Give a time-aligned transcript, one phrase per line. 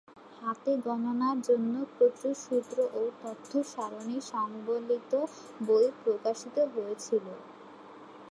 [0.37, 5.11] হাতে গণনার জন্য প্রচুর সুত্র ও তথ্য সারণি সংবলিত
[5.67, 7.25] বই প্রকাশিত হয়েছিল।